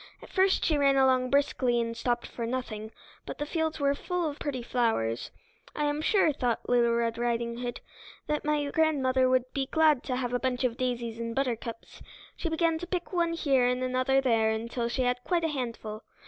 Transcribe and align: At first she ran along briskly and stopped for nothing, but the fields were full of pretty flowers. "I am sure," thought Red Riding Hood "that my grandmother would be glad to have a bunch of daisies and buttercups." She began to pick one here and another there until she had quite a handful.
At 0.19 0.31
first 0.31 0.65
she 0.65 0.79
ran 0.79 0.95
along 0.97 1.29
briskly 1.29 1.79
and 1.79 1.95
stopped 1.95 2.25
for 2.25 2.47
nothing, 2.47 2.89
but 3.27 3.37
the 3.37 3.45
fields 3.45 3.79
were 3.79 3.93
full 3.93 4.27
of 4.27 4.39
pretty 4.39 4.63
flowers. 4.63 5.29
"I 5.75 5.83
am 5.85 6.01
sure," 6.01 6.33
thought 6.33 6.61
Red 6.67 7.19
Riding 7.19 7.59
Hood 7.59 7.81
"that 8.25 8.43
my 8.43 8.71
grandmother 8.71 9.29
would 9.29 9.53
be 9.53 9.67
glad 9.67 10.01
to 10.05 10.15
have 10.15 10.33
a 10.33 10.39
bunch 10.39 10.63
of 10.63 10.75
daisies 10.75 11.19
and 11.19 11.35
buttercups." 11.35 12.01
She 12.35 12.49
began 12.49 12.79
to 12.79 12.87
pick 12.87 13.13
one 13.13 13.33
here 13.33 13.67
and 13.67 13.83
another 13.83 14.21
there 14.21 14.49
until 14.49 14.89
she 14.89 15.03
had 15.03 15.23
quite 15.23 15.43
a 15.43 15.49
handful. 15.49 16.01